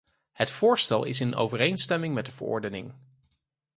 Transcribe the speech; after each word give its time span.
Het 0.31 0.51
voorstel 0.51 1.03
is 1.03 1.21
in 1.21 1.35
overeenstemming 1.35 2.13
met 2.13 2.25
de 2.25 2.31
verordening. 2.31 2.93